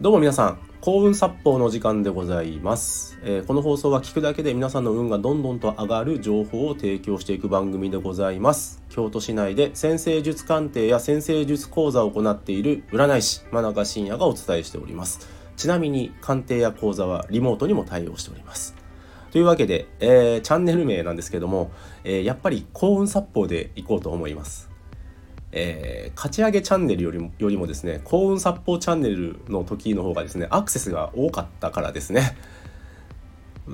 [0.00, 8.82] どうも皆さん幸運殺法の時間でございます、えー、この放送は聞くだけで皆さんの運がどんどんと上がる情報を提供していく番組でございます。
[8.88, 15.28] 京都市内で先生術鑑定や先生術講座を行っている占い師真中信也がお伝えしております。
[15.58, 18.74] ちなみに鑑定や講座はリモートにも対応しております。
[19.32, 21.72] というわけで、えー、チャンネル名なんですけども、
[22.04, 24.69] えー、やっぱり幸運殺法でいこうと思います。
[25.52, 32.36] えー、勝ち上げチャンネルよりもよりもですね幸運殺法チャンネルの時の方がですねアクセスが多かったからですね。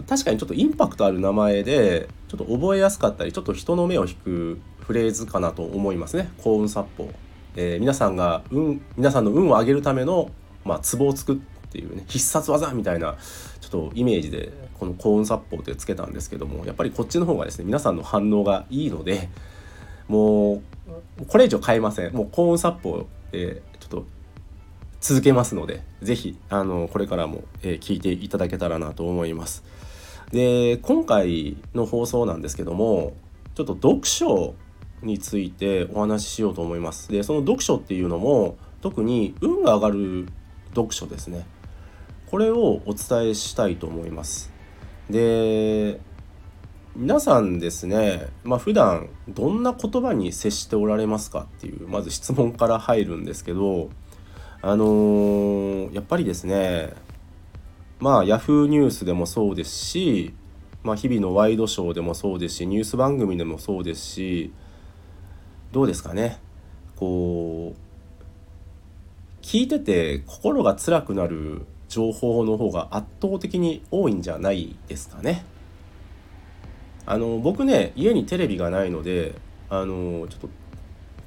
[0.06, 6.30] 確かにちょっとインパクトある名前でちょっと覚えやすかったりちょっと人の目を引くフレーズかなと思いますね。
[6.38, 7.10] 幸運殺法、
[7.56, 10.30] えー、皆さんが運皆さんの運を上げるための
[10.64, 11.36] まあツボを作っ
[11.70, 13.16] ていうね必殺技みたいな
[13.60, 19.28] ちょっとイメージでこの幸運殺法ってつけたんですけどもやっぱりこっちの方がですね皆さんの反応がいいので
[20.08, 20.62] もう
[21.28, 22.12] これ以上変えません。
[22.12, 24.06] もう幸運殺法、えー、ちょっと
[25.00, 29.64] 続けますので是非あのこれからも、え、聞いていただけたらなと思います。
[30.32, 33.14] で今回の放送なんですけども
[33.54, 34.54] ちょっと読書
[35.02, 37.10] についてお話ししようと思います。
[37.10, 40.26] でその読書っていうのも特に運が上がる
[40.70, 41.46] 読書ですね。
[42.30, 44.52] これをお伝えしたいと思います。
[45.10, 46.00] で
[46.98, 53.90] 皆さんですね、まあ、普段どんな言葉に接しておられますかっていうまず質問から入るんですけど
[54.62, 56.94] あのー、やっぱりですね
[57.98, 60.32] まあ Yahoo ニュースでもそうですし、
[60.84, 64.54] まあ、日々のワイドショーでもそうですしニュース番組でもそうですし
[65.72, 66.40] どうですかね
[66.96, 75.44] こう聞いてて心が辛くなる情報の方が圧倒的に多いんじゃないですかね。
[77.06, 79.34] あの僕ね家にテレビがないので
[79.70, 80.48] あのちょっと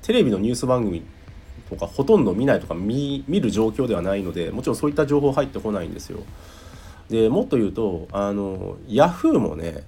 [0.01, 1.03] テレビのニュース番組
[1.69, 6.19] とかほとんど見ないとか見る状況ではないのでもちろんそういった情報入ってこないんですよ。
[7.09, 9.83] でもっと言うとあのヤフーもね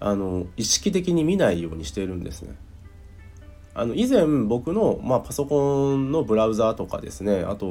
[0.00, 2.54] あの意識的に見ないようにしてるんですね。
[3.74, 7.66] あの以前僕の、まあ、パソコンのブラウザーとかですねあと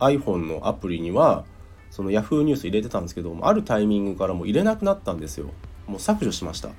[0.00, 1.44] iPhone のアプリには
[1.90, 5.50] その Yahoo ニュース入れてたんですけどあるタイミングからもう入れなくなったんですよ。
[5.86, 6.70] もう削除しました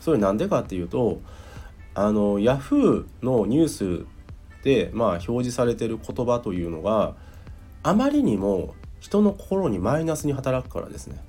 [0.00, 1.20] それなんでかっていうと
[1.94, 4.06] あのヤフーのニュース
[4.62, 7.14] でまあ表示されてる言葉というのが
[7.82, 11.22] あまりにも人の心にマイナスに働くからですね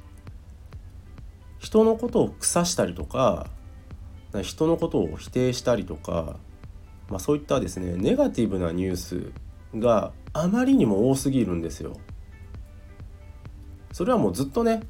[1.60, 3.48] 人のことを腐したりとか
[4.42, 6.38] 人のことを否定したりとか、
[7.10, 9.32] まあ、そういったですねネガティブなニュース
[9.76, 11.98] があまりにも多すぎるんですよ。
[13.92, 14.82] それはもうずっとね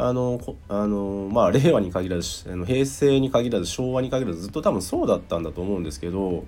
[0.00, 6.46] あのあのまあ令和に限らずあの平成に限らず昭和に限らずずっと多分そうだったんだと思うんですけど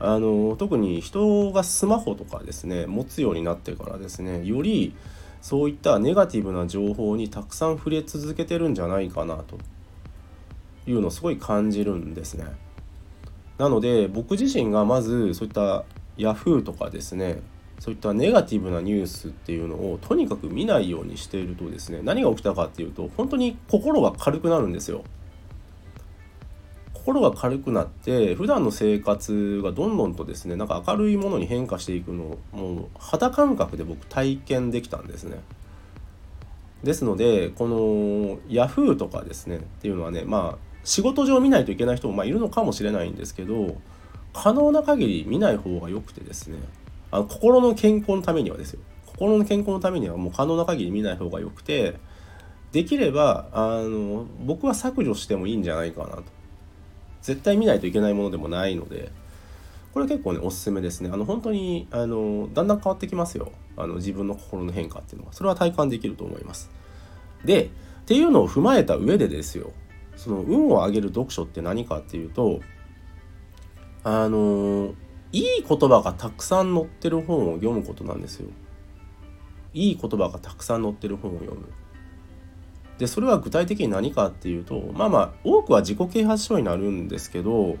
[0.00, 4.96] あの特に人がスマホとかですね持つようになってからですねより
[5.40, 9.58] そういったネガティブな情報にたくさん触れ続けてるんじゃないかなと
[10.88, 12.46] いうのをすごい感じるんですね。
[13.58, 15.84] なので僕自身がまずそういった
[16.16, 17.42] Yahoo とかですね
[17.82, 25.02] そういったネガティブなニュースっていうのをとにかく見ないようにしているとですね何が起きたかっていうと本当に心が軽くなるんですよ。
[26.94, 35.40] 心が軽くなって普段の生活がどんどんとですねなんか明るいものに変化していくのをもう肌感覚で僕体験できたんですね。
[36.84, 37.76] ですのでこの
[38.48, 43.76] Yahoo とかですねっていうのはねまあ仕事上見ないといけない人もまあいるのかもしれないんですけど
[44.32, 46.58] 可能な限り見ない方が良くてですね
[47.12, 48.80] あの心の健康のためにはですよ。
[49.06, 51.94] 心の健康のためにはもう可能な限り見ない方がよくて
[52.72, 56.24] できればあの僕は削除してもいいんじゃないかなと。
[57.20, 59.12] 絶対見ないといけないものでもないので
[59.94, 61.10] これ結構ねおすすめですね。
[61.12, 63.52] あの本当にあのだんだん変わってきますよ。
[63.76, 66.70] あの自分の心の変化っていうのはそれは体感できると思います。
[67.44, 67.68] でっ
[68.06, 69.72] ていうのを踏まえた上でですよ。
[70.16, 72.60] その運を上げる読書って何かっていうと
[74.04, 74.94] あの
[75.32, 78.48] いい言葉がたくさん載ってる本を読むことなんですよ。
[79.74, 81.66] いい言葉がたくさん載ってる本を読む。
[82.98, 87.76] でそれは具体的に何かっていうとまあまあ多くは自己啓発書になるんですけど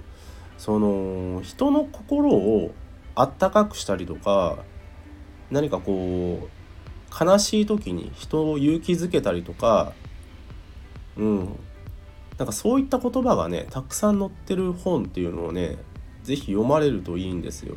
[0.58, 2.72] その人の心を
[3.14, 4.58] あったかくしたりとか
[5.50, 9.92] 何かこう悲しい時に人を勇気づけたりとか
[11.16, 11.58] うん
[12.38, 15.76] なんかそういった言葉がねたくさん載ってる本っていうのをね
[16.24, 17.76] 是非読まれるといいんですよ。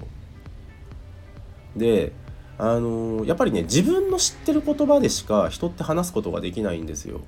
[1.76, 2.14] で
[2.58, 7.22] あのやっぱりね自分の知ってる言葉でしか人って話すことができないんですよ。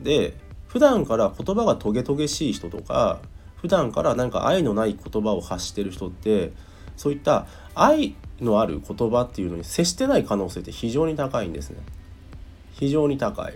[0.00, 0.34] で
[0.66, 3.20] 普段から言葉がトゲトゲしい人とか
[3.56, 6.52] 普段から何か愛のない言葉を発してる人って
[6.96, 11.78] そういった愛のある言葉っていうのに接してない可能性って非常に高いんですね
[12.72, 13.54] 非常に高い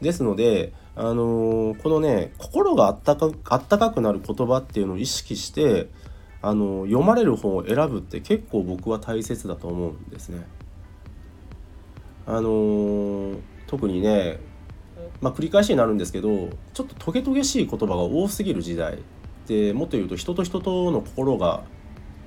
[0.00, 5.88] ですのであのー、このね心があったかあったかくなる言葉っていうのを意識して
[6.40, 10.46] あの読まれる本を選ぶって結構僕は大切だと思うんですね。
[12.24, 14.40] あのー、特にね、
[15.20, 18.98] まあ、繰り返しになるんですけどちょっとトゲトゲしい言葉が多すぎる時代
[19.46, 21.62] でもっと言うと人と人との心が、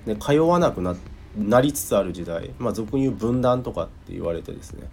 [0.05, 0.95] ね、通わなくな
[1.37, 4.87] なりつつある時代、まあ、俗に言う分断とかって言われてですね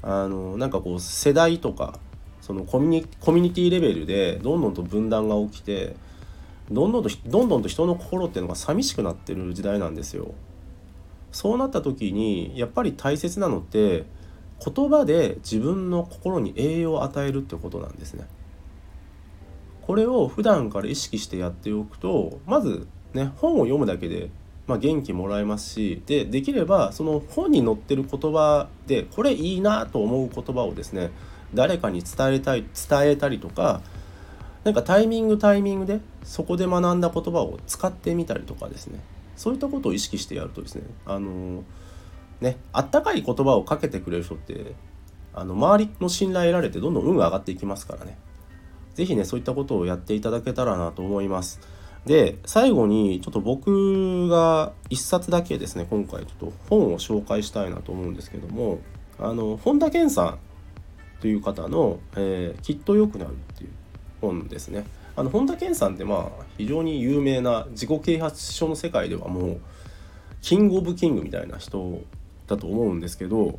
[0.00, 1.98] あのなんかこう世代とか
[2.44, 5.96] そのコミュニコミュニティレベルでどんどんと分断が起きて
[6.70, 10.34] どんどんとどんどんと人の心っていうのが寂しくなってる時代なんですよ。
[11.32, 14.04] そうなった時にやっぱり大切なのって
[14.62, 18.26] 言葉で自分の心に栄養を与えるってことなんですね。
[19.80, 24.28] これを普段から意識してやっておくとまずね本を読むだけで、
[24.66, 31.10] まあ、元気もらえますしでできればその本に載ってる言葉でこれいいなと思う言葉をですね
[31.54, 33.80] 誰かに伝えたい伝えたりとか
[34.64, 39.00] なんかタイミングタイミングでそこで学んだ言葉を使ってみたりとかですね。
[39.36, 41.64] そういったことを意識してやるとですねあの
[42.40, 44.74] ねあったかい言葉をかけてくれる人って
[45.34, 48.16] あの周りの信頼得られてどんどん運が上がっていきますからね。
[48.94, 51.60] 是非ねそういったことをやっていただけたらなと思います。
[52.06, 58.78] で最後にちょっと僕が1冊だけですね今回ちょっと本を紹介したいなと思うんですけども
[59.18, 60.38] あの本田健さん
[61.24, 63.70] という方の、えー、きっと良くなるっていう
[64.20, 64.84] 本ですね。
[65.16, 69.60] あの本田健さんってまあ非常に有名な自己啓発書の世界ではもう
[70.42, 72.02] キング・オブ・キングみたいな人
[72.46, 73.58] だと思うんですけど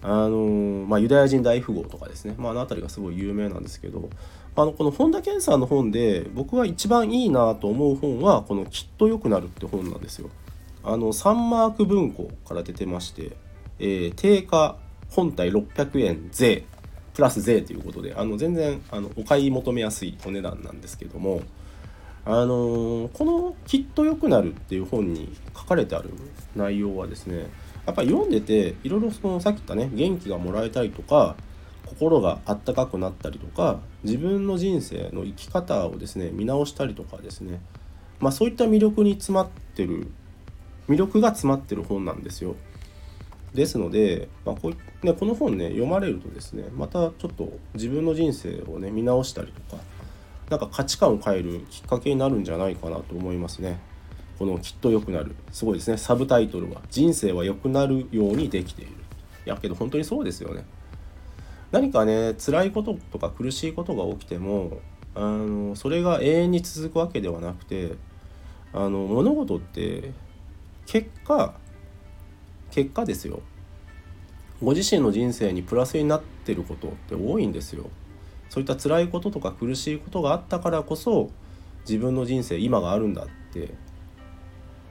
[0.00, 4.08] あのまあ、ユダヤ人大富豪とかですね、まあ、あの辺りがすごい有名なんですけど
[4.54, 10.30] あのこの本田健さんの本で僕は一番いいなと思う本はこの「きっと良くなる」って本なんですよ。
[10.84, 13.32] あのサンマーク文庫から出てまして、
[13.80, 14.76] え、定価
[15.10, 16.64] 本体600円税
[17.16, 21.40] プラス税ということであの全然あのお買い求めやすいお値段なんですけども
[22.26, 26.10] あの、この「きっと良くなる」っていう本に書かれてある
[26.54, 27.46] 内容はですね
[27.86, 31.36] やっぱり読んでていろいろそのさっき言ったね元気がもらえたりとか
[31.86, 37.60] 心があったかくなったりとか自分の人生の生き方をですね見直したりとかですね
[38.20, 40.08] まあそういった魅力に詰まってる
[40.86, 42.56] 魅力が詰まってる本なんですよ。
[43.56, 49.82] ですので、まあ、こうね、この本ね読まれるとですねまたちょっと自分の人生をね見直したりとか
[50.50, 53.80] なんか価値観を変えるきっかけになるんじゃないかなと思いますね。
[54.38, 55.34] このきっと良くなる。
[55.50, 55.96] すごいですね。
[55.96, 58.92] サブタイトルは人生は良くなるようにできている。
[59.46, 60.64] いやけど本当にそうですよね。
[61.72, 64.78] 何かね辛いこととか苦しいことが起きても
[65.14, 67.94] あのそれが永遠に続くわけではなくて
[68.72, 70.12] あの物事って
[70.86, 71.54] 結果
[72.76, 73.40] 結果ですよ。
[74.62, 77.86] ご自身の人生にプラスになってることって多いんですよ。
[78.50, 81.30] そういった辛いこととか苦しいことがあったからこそ
[81.88, 83.72] 自分の人生今があるんだって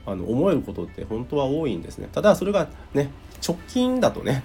[0.04, 2.08] あの思えることって本当は多いんですね。
[2.10, 3.10] ただそれがね
[3.46, 4.42] 直近だとね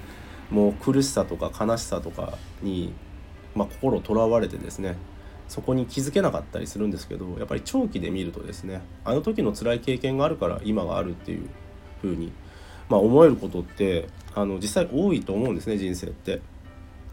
[0.52, 2.94] もう苦しさとか悲しさとかに、
[3.56, 4.98] まあ、心とらわれてですね
[5.48, 11.50] そこに気づけなかったりするんですけどやっぱり長期で見るとですねあの時の辛い経験があるから今があるっていう
[12.04, 12.32] 風に
[12.92, 16.42] まあ、思えることってあの実際多いと思うんですね人生って。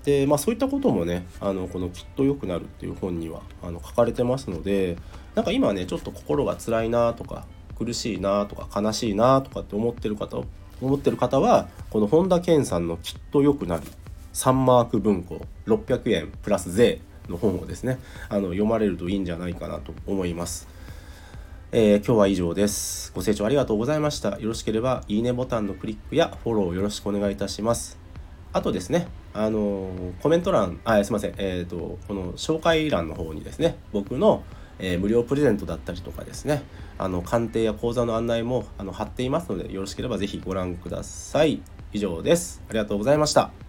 [0.05, 4.97] でまあそういったこともねあのこの「きっと良くなる」っていう本にはあの書かれてますので
[5.35, 10.39] なんか今ねちょっと心が辛いなとか苦しいなとか悲しいなとかって思ってる方
[10.81, 13.83] 思ってる方はこの本田健さんの「きっと良くなる」
[14.33, 17.99] サンマーク文庫600円プラス税の本をですね
[18.31, 20.78] あの読まれるといいんじゃないかなと思います。
[21.71, 23.13] えー、今日は以上です。
[23.15, 24.39] ご清聴ありがとうございました。
[24.39, 27.99] よろしければ、いいねボタンのクリックやフォローよろしくお願いいたします。
[28.55, 34.45] あとですね、あのー、コメント欄、あ、すいません、えっ、ー、と、この紹介欄の方にですね、僕の、
[34.79, 36.63] え、無料プレゼントだったりとかですね、
[36.97, 41.61] あの、鑑定や講座の案内もあの貼っていますので、よろしければぜひご覧ください。
[41.93, 42.63] 以上です。
[42.71, 43.68] ありがとうございました。